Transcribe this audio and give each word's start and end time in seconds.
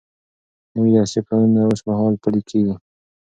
نوي 0.75 0.91
درسي 0.97 1.19
پلانونه 1.25 1.61
اوس 1.65 1.81
مهال 1.87 2.13
پلي 2.23 2.41
کیږي. 2.49 2.75